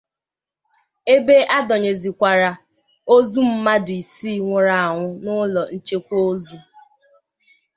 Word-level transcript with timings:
ebe 1.15 1.35
a 1.55 1.57
dọnyezịkwara 1.67 2.51
ozu 3.15 3.39
mmadụ 3.51 3.93
isii 4.01 4.39
nwụrụ 4.43 4.73
anwụ 4.83 5.05
n'ụlọ 5.23 5.61
nchekwa 5.75 6.15
ozu 6.29 6.57